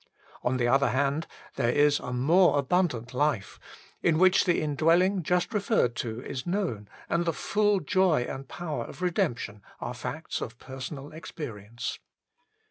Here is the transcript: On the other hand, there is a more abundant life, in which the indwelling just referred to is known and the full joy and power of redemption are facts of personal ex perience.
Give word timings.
On 0.41 0.57
the 0.57 0.67
other 0.67 0.89
hand, 0.89 1.27
there 1.57 1.69
is 1.69 1.99
a 1.99 2.11
more 2.11 2.57
abundant 2.57 3.13
life, 3.13 3.59
in 4.01 4.17
which 4.17 4.45
the 4.45 4.59
indwelling 4.59 5.21
just 5.21 5.53
referred 5.53 5.95
to 5.97 6.23
is 6.25 6.47
known 6.47 6.89
and 7.07 7.23
the 7.25 7.31
full 7.31 7.79
joy 7.79 8.21
and 8.23 8.47
power 8.47 8.85
of 8.85 9.03
redemption 9.03 9.61
are 9.79 9.93
facts 9.93 10.41
of 10.41 10.57
personal 10.57 11.13
ex 11.13 11.31
perience. 11.31 11.99